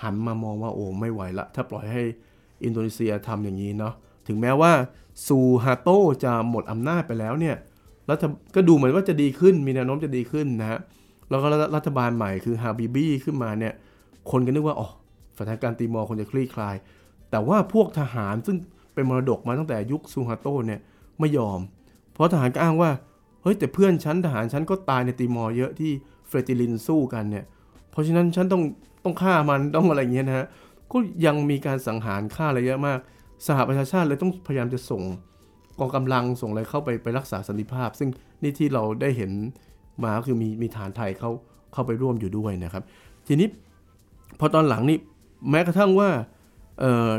[0.04, 2.04] หันมามองว่าโอ้ไม่ไหวละ ถ้าปล่อยให้
[2.64, 3.94] อินโดนีเซียทำอย่างนี้เนาะ
[4.28, 4.72] ถึงแม้ว่า
[5.28, 5.90] ซูฮาโต
[6.24, 7.56] จะหมดอำนาจไปแล้วเนี่ย
[8.10, 8.24] รัฐ
[8.56, 10.80] ก็ดูเหมือนว่าจะดีขึ้นมีแนวโน้มจะดีขึ้นนะฮะ
[11.30, 13.74] แล้วก็รัฐบาลใหม่คือฮาบิบี้ขึ้นมาเนี่ย
[14.32, 14.90] คนก็นึกว่าอ๋อ
[15.38, 16.76] สถานการณ์ตีมอร์คงจะคลี่คลาย
[17.32, 18.58] แต่ว่าพวกทหารซึ่ง
[18.94, 20.80] เป็นมรดกมาตั้งแต่ยุคซูฮาโตเนี่ย
[21.20, 21.60] ไม่ยอม
[22.14, 22.92] เพราะทหารก็อ้างว่า
[23.42, 25.92] เฮ้ยแต่เพื่อนฉันทหารฉันก็ตายในตีมอร์เยอะที่
[26.28, 27.46] เฟรติลินสู้กันเนี่ย
[27.92, 28.62] เพราะฉะนั้นฉันต้อง
[29.04, 30.46] ต้องฆ่ามันต้องอะไรเงี้ยนะฮะ
[30.92, 33.00] ก็ยังมีการสังหารฆ่าอะไรเยอะมาก
[33.48, 35.04] สหประชาชาติเลยต้องพยายามจะส่ง
[35.80, 38.10] กองกำลังส่งอะไรเข้าไปไปรักษาสันติภาพ ซึ่ง
[38.42, 39.32] นี่ที่เราได้เห็น
[40.04, 41.32] มาคือมีมีทหารไทยเขา
[41.74, 42.84] เข้าไปร่วมอยู่ด้วยนะครับ
[43.28, 43.48] ทีนี้
[44.40, 44.98] พอตอนหลังนี่
[45.50, 46.10] แม้กระทั่งว่า
[46.80, 47.12] เออ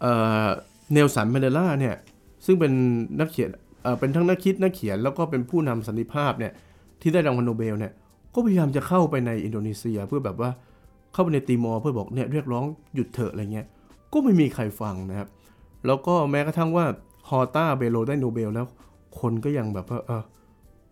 [0.00, 0.06] เอ
[0.46, 0.48] อ
[0.92, 1.94] เนลสันแมนเดลาเนี่ย
[2.46, 2.72] ซึ่งเป็น
[3.20, 3.50] นักเขียน
[3.82, 6.52] เออเป็นทั้งนักคิดนักเขียนแล้วก็เป็นผู้นำสันติภาพเนี่ย
[7.00, 7.92] ที่ได้รางวัลโนเบลเนี่ย
[8.34, 10.50] ก็พยายามจะเข้าไปในอินโดนีเซียเพื่อแบบว่า
[11.12, 12.64] เข้าไปในตีมอร์เพื่อบอกเนี่ยเรียกร้อง
[12.94, 13.66] หยุดเถอะอะไรเงี้ย
[14.12, 15.28] ก็ไม่มีใครฟังนะครับ
[15.86, 16.84] แล้วก็แม้กระทั่งว่า
[17.28, 18.66] ฮอต้าเบโลได้โนเบลแล้ว
[19.20, 20.22] คนก็ยังแบบว่าเออ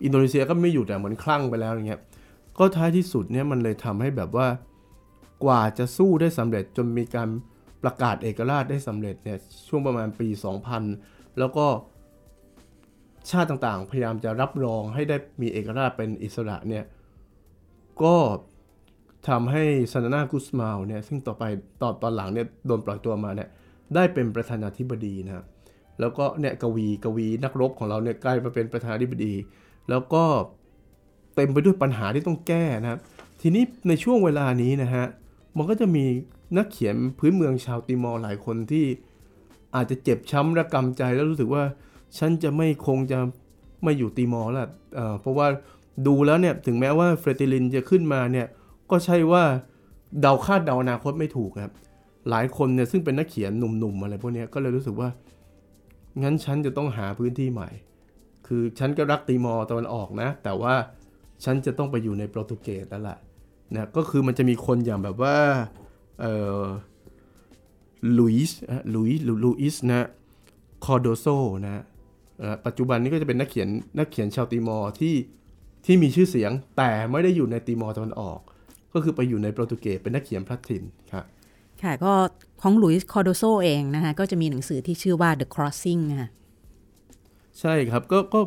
[0.04, 2.00] อินโดนีเซียก็ไม่หยุดแต่เหมือนคลั่งไปแล้วอย่างเงี้ย
[2.58, 4.46] ก็ท้ายที่สุดเนี่ยมันเลยทำให้แบบว่า
[5.44, 7.28] กว่าจะสู้ได้สำเร็จจนมีการ
[7.82, 10.28] ประกาศเอกราชได้สำเร็จเนี่ยช่วงประมาณปี
[10.82, 11.66] 2000 แล้วก็
[13.30, 16.84] ชาติต่างๆ พยายามจะรับรองให้ได้มีเอกราชเป็นอิสระเนี่ย
[18.02, 18.16] ก็
[19.28, 19.62] ทำให้
[19.92, 21.44] ซานานากุสมาลเนี่ยซึ่งต่อไป
[21.80, 23.48] ตอนตอนหลังเนี่ยโดนปล่อยตัวมาเนี่ย
[23.94, 25.44] ได้เป็นประธานาธิบดีนะ
[26.00, 29.34] แล้วก็เนี่ยกวีกวีนักรบของเราเนี่ยกลายมาเป็นประธานาธิบดี
[29.90, 30.24] แล้วก็
[31.34, 33.00] เต็มไปด้วยปัญหาที่ต้องแก้นะครับ
[33.40, 35.04] ทีนี้ในช่วงเวลานี้นะฮะ
[35.56, 36.04] มันก็จะมี
[36.56, 38.84] นักเขียนพื้นเมืองชาวติมอร์หลายคนที่
[39.74, 41.62] อาจจะเจ็บช้ำระกำใจแล้วรู้สึกว่า
[42.18, 43.18] ฉันจะไม่คงจะ
[43.82, 45.46] ไม่อยู่ติมอร์ล้วเเพราะว่า
[46.06, 48.46] ดูแล้วเนี่ยถึงแม้ว่าเฟรติลินจะขึ้นมาเนี่ย
[48.90, 49.44] ก็ใช่ว่า
[50.20, 51.72] เดาคาดเดาอนาคตไม่ถูกครับ
[52.30, 55.08] หลายคนเนี่ยซึ่งเป็นนักเขียนหนุ่มๆอะไรพวกนี้ก็เลยรู้สึกว่า
[56.22, 57.70] งั้นฉันจะต้องหาพื้นที่ใหม่
[58.46, 60.74] คือฉันก็รักตีมอร์ตะวันออกนะ แต่ว่า
[61.44, 63.16] ฉันจะต้องไปอยู่ในโปรตุเกสแล้วล่ะ
[63.74, 65.36] นะก็คือมันจะมีคนอย่างแบบว่า
[66.20, 66.26] เอ
[66.60, 66.62] อ
[68.18, 68.58] ลุยส์
[68.94, 70.06] ลุยส์ลุยส์นะ
[70.84, 71.26] คอร์โดโซ
[71.64, 71.82] นะ
[72.66, 73.68] ปัจจุบันนี้ก็จะเป็นนักเขียน
[73.98, 75.14] นักเขียนชาวติมอร์ที่
[75.84, 78.38] ที่มีชื่อเสียงแต่ไม่ได้อยู่ในติมอร์ตะวันออก
[78.94, 81.24] ก็คือไปอยู่ในโปรตุเกสเป็นนักเขียนพลัดถิ่นครับ
[81.82, 82.12] ค่ะก็
[82.62, 86.28] ของลุยส์คอร์โดโซเองนะคะก็จะมีหนังสือที่ชื่อว่า The Crossing นะคะ
[87.60, 88.40] ใช่ครับก็ก็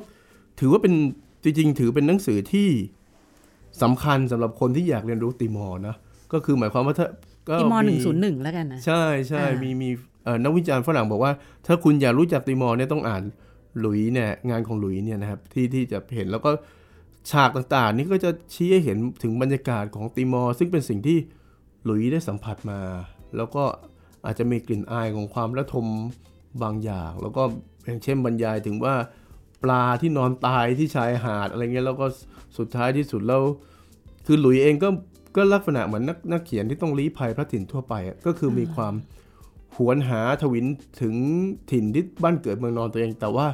[0.59, 0.93] ถือว่าเป็น
[1.43, 2.69] จริงๆ ถือเป็นหนังสือที่
[3.81, 5.95] สำคัญสำหรับคนที่อยากเรียนรู้ติมอร์นะ
[6.33, 7.07] ก็คือหมายความว่าถ้า
[7.59, 9.89] ติมอร์หนึ่งศูนย์หนึ่งแล้วกันนะ ใช่ใช่มีมี
[10.43, 11.31] นักวิจารณ์ฝรั่งบอกว่า
[11.67, 13.23] ถ้าคุณอยากรู้จักติมอร์เนี่ยต้องอ่าน
[13.79, 16.51] หลุยเนี่ยงานของหลุยเนี่ยนะครับที่ที่จะเห็นแล้วก็
[17.31, 21.17] ฉากต่างๆ นี่ก็จะชี้ให้เห็นถึงบรรยากาศของติมอร์ซึ่งเป็นสิ่งที่
[21.83, 22.79] หลุยได้สัมผัสมา
[23.37, 23.63] แล้วก็
[24.25, 25.85] อาจจะมีกลิ่นอายของความระทม
[26.63, 27.43] บางอย่าง แล้วก็
[27.85, 28.95] อย่างเช่นบรรยายถึงว่า
[29.63, 32.05] ปลาที่นอนตายที่ชายหาดอะไรเงี้ยแล้วก็
[32.57, 33.43] สุดท้ายที่สุดแล้ว
[34.25, 34.89] คือหลุยเองก็
[35.35, 37.93] ก็ลักษณะเหมือนนักนักเขียนที่ต้องลี้ภัยพระถิ่นทั่วไป
[38.25, 38.93] ก็คือมีความ
[39.75, 40.65] หวนหาทวิน
[41.01, 41.15] ถึง
[41.71, 43.47] ถิ่นที่บ้านเกิดเมืองนอนตัวเอง แต่ว่า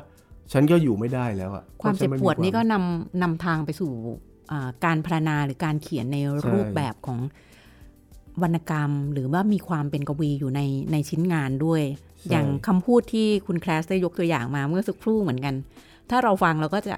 [0.53, 3.91] ฉันก็อยู่ไม่ได้แล้วอะความเจ็บปวดนี่ก็นำนำทางไปสู่
[4.85, 6.17] การพรรณนาหรือการเขียนใน
[6.53, 7.19] รูปแบบของ
[8.43, 11.81] วรรณกรรม หรือว่ามีความเป็นกวีอยู่ในในชิ้นงานด้วย
[12.29, 15.55] อย่างคำพูดที่คุณแคลสได้ยกตัวอย่างมาเมื่อสักครู่เหมือนกัน
[16.09, 16.95] ถ้าเราฟังเราก็จะ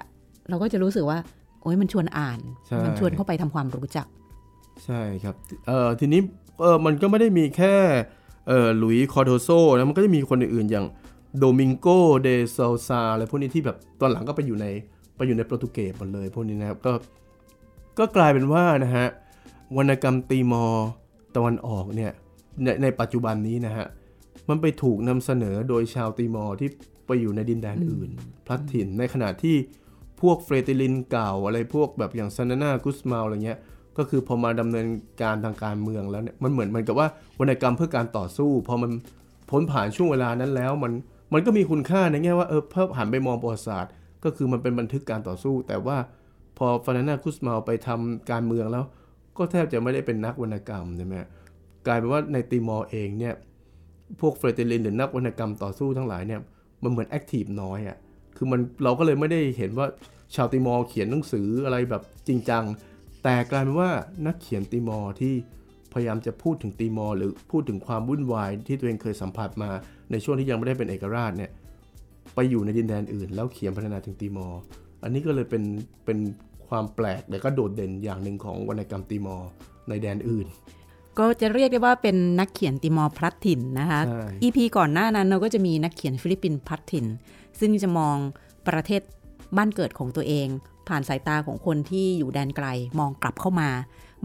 [0.48, 1.18] เราก็จะรู้สึกว่า
[1.62, 2.38] โอ้ยมันชวนอ่าน
[2.84, 4.06] มันชวนเข้าไปทำความรู้จัก
[4.84, 5.34] ใช่ครับ
[5.66, 6.20] เออทีนี้
[6.60, 7.74] เออมันก็ไม่ได้มีแค่
[8.48, 10.86] เออหลุยคอร์โดโซนะมันก็จะมีคนอื่นๆอย่าง
[11.38, 11.86] โดมิงโก
[12.22, 14.66] เดซาซาอะไรพวกนี้ที่แบบตอนหลังก็ไปอยู่ใน
[15.16, 16.92] ไปอยู่ในโปรตุเกสหมดเลยพวกนี้นะครับก็
[17.98, 19.06] ก็กลายเป็นว่านะฮะ
[19.76, 20.64] วรรณกรรมตีมอ
[21.36, 22.12] ตะวันออกเนี่ย
[22.62, 23.86] ในในปัจจุบันนี้นะฮะ
[24.48, 26.68] มันไปถูกนำเสนอโดยชาวตีมอที่
[27.06, 28.10] ไปอยู่ในดินแดนอื่น
[28.46, 29.56] พลัดถิ่นในขณะที่
[30.20, 33.58] พวกเฟรติลินเก่าอะไรพวกแบบอย่างซานานากุสมาอะไรเงี้ย
[33.98, 34.86] ก็คือพอมาดำเนิน
[35.22, 37.08] การทางการเมืองแล้วเนี่ยมันเหมือนมันกับว่า
[37.40, 38.90] วรรณกรรมเพื่อการต่อสู้พอมัน
[39.50, 40.92] พ้นผ่านช่วงเวลานั้นแล้วมัน
[41.32, 43.92] มันก็มีคุณค่าในแง่ว่าเออเพิ่มหันไปมองประวัติศาสตร์
[44.24, 45.96] ก็คือมันเป็นบันทึกการต่อสู้ แต่ว่า
[46.58, 48.84] พอซานานากุสเมาไปทำการเมืองแล้ว
[49.38, 51.14] ก็แทบจะไม่ได้เป็นนักวรรณกรรมใช่ไหม
[51.86, 53.34] กลายเป็นว่าในติมอร์เองเนี่ย
[54.20, 56.40] พวกเฟรเตลินหรือนักวรรณกรรมต่อสู้ทั้งหลายเนี่ย
[56.82, 57.96] มันเหมือน active น้อยอะ่ะ
[58.36, 59.86] คือมันเราก็เลยไม่ได้เห็นว่า
[60.34, 62.64] ชาวติมอร์เขียนหนังสืออะไรแบบจริงจัง
[63.22, 63.90] แต่กลายเป็นว่า
[64.26, 65.34] นักเขียนติมอร์ที่
[65.92, 69.70] พยายามจะพูดถึงติมอร์หรือพูดถึงความวุ่นวายที่ตัวเองเคยสัมผัสมา
[70.10, 71.50] ในช่วงที่ยังไม่ได้เป็นเอกราชเนี่ย
[72.34, 74.60] ไปอยู่ในดินแดนอื่น แล้วเขียนพรรณนาถึงติมอร์
[75.02, 75.62] อันนี้ก็เลยเป็น
[76.04, 76.18] เป็น
[76.68, 79.50] ความแปลกแต่ก็โดดเด่นอย่างหนึ่งของวรรณกรรมติมอร์
[79.88, 80.46] ในแดนอื่น
[81.18, 84.00] ก็จะเรียกได้ว่าเป็นนักเขียนติมอร์พลัดถิ่นนะคะ
[84.42, 87.06] EP ก่อนหน้านั้นเราก็จะมีนักเขียนฟิลิปปินส์พลัดถิ่น
[87.58, 88.16] ซึ่งจะมอง
[88.68, 89.02] ประเทศ
[89.56, 90.48] บ้านเกิดของตัวเอง
[90.88, 92.66] ผ่านสายตาของคนที่อยู่แดนไกล
[92.98, 93.70] มองกลับเข้ามา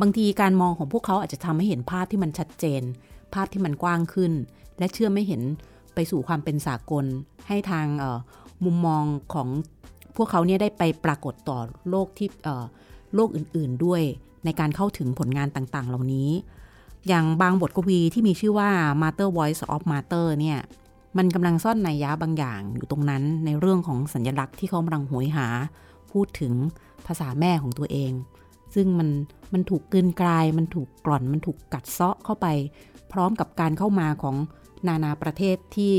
[0.02, 2.82] บางทีการมองของพวกเขาอาจจะทำให้เห็นภาพที่มันชัดเจน
[3.34, 4.34] ภาพที่มันกว้างขึ้น
[4.80, 5.42] และเชื่อไม่เห็น
[5.96, 7.06] ไปสู่ความเป็นสากล
[7.48, 7.88] ให้ทาง
[8.66, 9.04] มุมมอง
[9.34, 9.48] ของ
[10.16, 12.30] พวกเขาเนี่ยได้ไปปรากฏต่อโลกที่
[13.16, 14.02] โลกอื่นๆด้วย
[14.46, 16.30] ในการเข้าถึงผลงานต่างๆ เหล่านี้
[17.08, 18.70] อย่างบางบทกวีที่มีชื่อว่า
[19.02, 20.60] Master Voice of Master เนี่ย
[21.18, 25.48] มันกำลังซ่อนในยยะบางอย่างอยู่ตรงนั้นในเรื่องของสัญลักษณ์ที่เขากำลังหวยหา
[26.12, 26.54] พูดถึง
[27.08, 28.12] ภาษาแม่ของตัวเอง
[28.76, 29.10] ซึ่งมัน
[29.54, 32.48] มันถูกกลืนกลาย มันถูกกล่อน มันถูกกัดเซาะเข้าไป
[33.12, 34.36] พร้อมกับการเข้ามาของ
[34.88, 35.94] นานาประเทศที่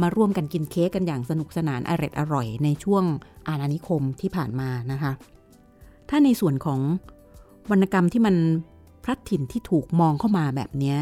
[0.00, 3.04] มาร่วมกันกินเค้กกันอย่างสนุกสนานอร่อยอร่อยในช่วง
[3.48, 5.12] อาณานิคมที่ผ่านมานะคะ
[6.08, 6.80] ถ้าในส่วนของ
[7.70, 8.36] วรรณกรรมที่มัน
[9.04, 10.96] พลัดถิ่นที่ถูกมองเข้ามาแบบนี้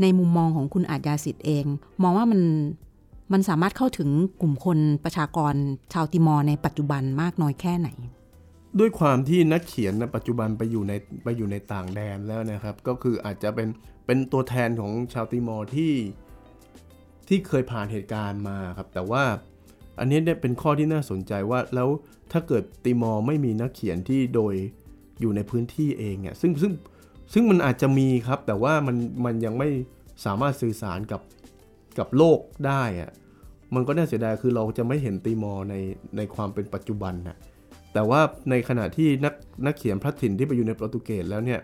[0.00, 1.64] ในมุมมองของคุณอาจยาสิทธิ์เอง
[2.02, 2.40] มองว่ามัน
[3.32, 4.08] มันสามารถเข้าถึง
[4.40, 5.54] กลุ่มคนประชากร
[5.92, 7.88] ชาวติมอร์ในปัจจุบันมากน้อยแค่ไหน
[8.78, 10.92] ด้วยความที่นักเขียนในปัจจุบันไปอยู่ใน
[11.24, 13.68] ไปอยู่ในต่างแดนแล้วนะครับ ก็คืออาจจะเป็น
[14.06, 15.92] เป็นตัวแทนของชาวติมอร์ที่
[17.30, 19.24] ที่เคยผ่านเหตุการณ์มาครับ แต่ว่า
[19.98, 21.88] อันนี้เนี่ยเป็นข้อที่น่าสนใจว่าแล้ว
[22.32, 24.54] ถ้าเกิดติมอร์ไม่มีนักเขียนที่โดย
[25.20, 26.72] อยู่ในพื้นที่เองเนี่ยซึ่งซึ่ง
[27.32, 29.68] ซึ่งมันอาจจะมีครับ แต่ว่ามันมันยังไม่
[30.24, 31.20] สามารถสื่อสารกับ
[31.98, 33.10] กับโลกได้อะ
[33.74, 35.74] มันก็น่าเสียดายคือเราจะไม่เห็นติมอร์ใน
[36.16, 37.36] ในความเป็นปัจจุบันนะ
[37.92, 39.34] แต่ว่าในขณะที่นัก
[39.66, 41.60] นักเขียนพระถิ่นที่ไปอยู่ในโปรตุเกสแล้วเนี่ย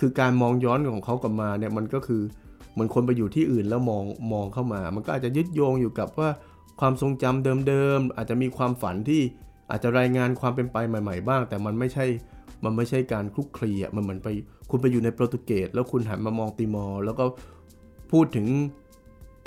[0.00, 6.28] คือการมองย้อนของเขากลับมาเนี่ยมันก็คือเหมือนคนไปอยู่ที่อื่นแล้วมองมองเข้ามา มันก็อาจจะยึดโยงอยู่กับว่า
[6.80, 9.22] ความทรงจำเดิมๆอาจจะมีความฝันที่
[9.70, 12.06] อาจจะรายงานความเป็นไปใหม่ ๆ บ้าง แต่มันไม่ใช่
[12.64, 14.28] มันไม่ใช่การคลุกคลีอะมันเหมือนไป
[14.70, 17.24] คุณไปอยู่ในโปรตุเกสแล้วคุณหันมามองติมอร์แล้วก็
[18.12, 18.46] พูดถึง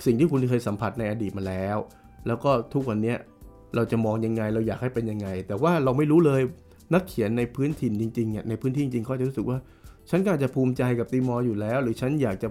[0.06, 1.78] สิ่งที่คุณเคยสัมผัสในอดีตมาแล้ว
[2.28, 3.16] แล้วก็ทุกวันนี้
[3.76, 6.42] เราจะมองยังไงเราอยากให้เป็นยังไง แต่ว่าเราไม่รู้เลย
[6.94, 9.58] นักเขียนในพื้นถิ่นจริงๆเนี่ยในพื้นที่จริงๆเขาจะรู้สึกว่า
[10.10, 12.50] ฉันก็อาจจะภูมิใจกับติมอร์อยู่แล้ว หรือฉันอยากจะ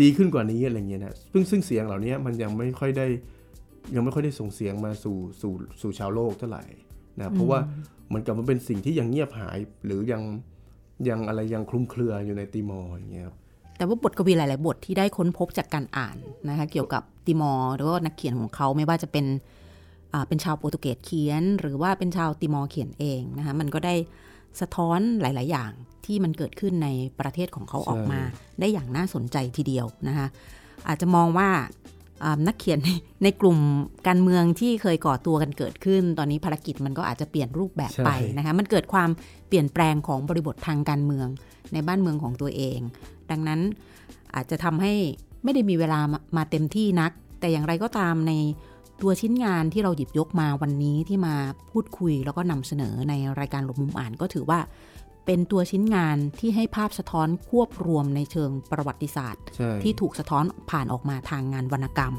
[0.00, 3.06] ดีขึ้นกว่านี้อะไรเงี้ยนะซึ่งซึ่งเสียงเหล่านี้มันยังไม่ค่อยได้
[3.94, 6.64] ยังไม่ค่อยได้ส่งเสียงมาสู่สู่สู่ชาวโลกเท่าไหร่
[7.18, 7.60] นะเพราะว่า
[8.08, 10.22] เหมือนกับมันเป็นสิ่งที่ยังเงียบหายหรือยัง
[11.08, 13.26] ยังอะไรยังคลุมเครืออยู่ในติมอร์อย่างเงี้ย
[13.76, 16.16] แต่ว่าบทกวีหลาย ๆ บทที่ได้ค้นพบจากการอ่าน
[16.48, 19.26] นะคะเกี่ยวกับติมอร์หรือว่านักเขียนของเขาไม่ว่าจะเป็น
[20.12, 23.94] อ่าเป็นชาวโปรตุเกสเขียน หรือว่าเป็นชาวติมอร์เขียนเองนะคะมันก็ได้
[24.60, 25.72] สะท้อนหลาย ๆ อย่าง
[26.06, 26.88] ที่มันเกิดขึ้นใน
[27.20, 28.20] ประเทศของเขาออกมา
[28.60, 30.26] ได้อย่างน่าสนใจทีเดียวนะคะ
[30.88, 31.50] อาจจะมองว่า
[32.46, 32.90] นักเขียนใน
[33.22, 33.58] ในกลุ่ม
[34.06, 39.10] การเมืองที่เคยก่อตัวกันเกิดขึ้น ตอนนี้ภารกิจมันก็อาจจะเปลี่ยนรูปแบบไปนะคะมันเกิดความ
[39.48, 41.28] เปลี่ยนแปลงของบริบททางการเมือง
[41.72, 42.78] ในบ้านเมืองของตัวเอง
[43.30, 43.60] ดังนั้น
[44.34, 44.92] อาจจะทำให้
[45.44, 46.00] ไม่ได้มีเวลา
[46.36, 48.32] มาเต็มที่นัก แต่อย่างไรก็ตามใน
[49.02, 51.34] ตัวชิ้นงานที่เราหยิบยกมาวันนี้ที่มา
[51.70, 54.60] พูดคุยแล้วก็นำเสนอในรายการหลบมุมอ่านก็ถือว่า
[55.26, 59.42] เป็นตัวชิ้นงานที่ให้ภาพสะท้อนควบรวมในเชิงประวัติศาสตร์
[59.82, 62.12] ที่ถูกสะท้อนผ่านออกมาทางงานวรรณกรรม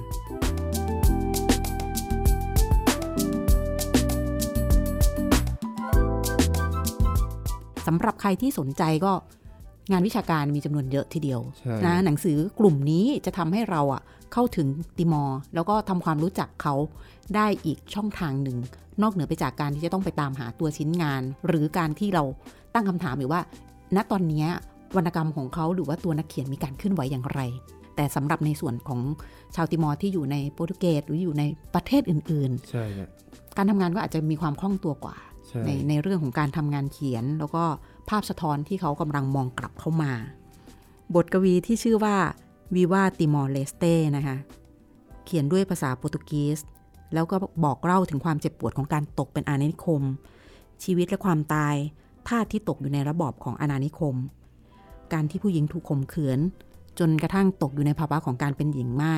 [7.87, 9.13] สำหรับใครที่สนใจก็
[9.91, 11.41] งานวิชาการมีจำนวนเยอะทีเดียว
[11.85, 14.01] นะหนังสือกลุ่มนี้จะทำให้เราอะ
[14.33, 14.67] เข้าถึง
[14.97, 16.75] ติมอร์แล้วก็ทำความรู้จักเขา
[17.35, 18.57] ได้อีกช่องทางหนึ่ง
[19.01, 22.23] นอกเหนือไปจากการที่จะต้องไปตามหาตัวชิ้นงาน หรือการที่เรา
[22.73, 23.41] ตั้งคำถามอยู่ว่า
[23.95, 24.45] ณตอนนี้
[24.95, 27.41] วรรณกรรมของเขาหรือว่าตัวนักเขียนมีการเคลื่อนไหวอย่างไร
[27.95, 29.01] แต่สำหรับในส่วนของ
[29.55, 31.43] ชาวติมอร์ที่อยู่ในโปรตุเกสหรืออยู่ใน
[31.73, 32.85] ประเทศอื่นๆใช่
[33.57, 35.15] การทำงานก็อาจจะมีความคล่องตัวกว่า
[35.49, 37.63] ใในในเรื่องของการทำงานเขียนแล้วก็
[38.09, 40.11] ภาพสะท้อนที่เขากำลังมองกลับเข้ามา
[41.15, 42.15] บทกวีที่ชื่อว่า
[42.75, 44.37] วีวาติมอร์เลสเต้นะคะ
[45.25, 46.59] เขียนด้วยภาษาโปรตุเกส
[47.13, 50.01] แล้วก็บอกเล่าถึงความเจ็บปวดของการตกเป็นอาณานิคม
[50.83, 51.75] ชีวิตและความตาย
[52.27, 54.15] ทาสที่ตกอยู่ในระบอบของอาณานิคม
[55.13, 56.39] การที่ผู้หญิงถูกข่มขืน
[56.99, 59.15] จนกระทั่งตกอยู่ในภาวะของการเป็นหญิงไม้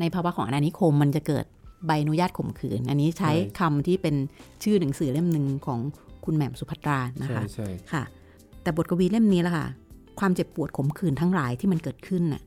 [0.00, 1.44] ในภาวะของอาณานิคมมันจะเกิด
[1.86, 4.14] ใบอนุญาตข่มขืน อันนี้ใช้คำที่เป็น
[4.62, 5.80] ชื่อหนังสือเล่มหนึ่งของ
[6.24, 8.02] คุณแหม่มสุภัตรานะคะใช่ค่ะ
[8.64, 9.66] แต่บทกวีเล่มนี้ละค่ะ
[10.18, 12.42] ความเจ็บปวดขมขื่นทั้งหลายที่มันเกิดขึ้นน่ะ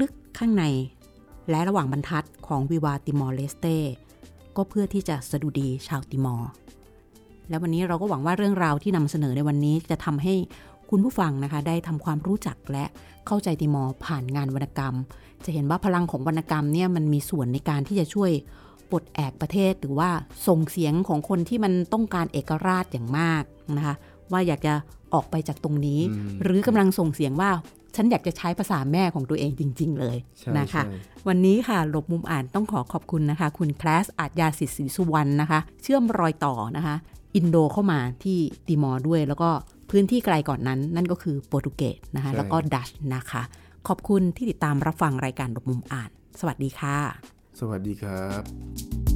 [0.00, 0.64] ลึกๆข้างใน
[1.50, 3.76] และระหว่างบรรทัดของวิวาติมอร์เลสเต้
[4.56, 6.50] ก็เพื่อที่จะสะดุดีชาวติมอร์
[7.48, 10.34] และวันนี้เราก็หวังว่าเรื่องราวที่นำเสนอในวันนี้จะทำให้
[10.90, 12.84] คุณผู้ฟังนะคะ ได้ทำความรู้จักและ
[13.26, 14.94] เข้าใจติมอร์ผ่านงานวรรณกรรม
[15.44, 18.30] จะเห็นว่าพลังของวรรณกรรมเนี่ยมันมีส่วนในการที่จะช่วย
[18.90, 20.10] ปลดแอกประเทศหรือว่า
[20.46, 23.42] ส่งเสียงของคนที่มันต้องการเอกราชอย่างมาก
[23.76, 23.94] นะคะ
[24.32, 24.74] ว่าอยากจะ
[25.14, 26.00] ออกไปจากตรงนี้
[26.42, 27.50] หรือกำลังส่งเสียงว่า
[27.94, 30.16] ฉันอยากจะใช้ภาษาแม่ของตัวเองจริง ๆ เลย
[30.58, 30.82] นะคะ
[31.28, 36.96] วันนี้ค่ะหลบมุมอ่านต้องขอขอบคุณนะคะ คุณแคลสอาจยาสิทธิ์ศรีสุวรรณนะคะ เชื่อมรอยต่อนะคะ
[37.36, 39.50] อินโดเข้ามาที่ติมอร์ด้วย แล้วก็
[39.90, 43.42] พื้นที่ไกลก่อนนั้น นั่นก็คือโปรตุเกสนะคะ แล้วก็ดัชนะคะ
[43.88, 46.10] ขอบคุณที่ติดตามรับฟังรายการหลบมุมอ่าน
[46.40, 46.96] สวัสดีค่ะ
[47.60, 49.15] สวัสดีครับ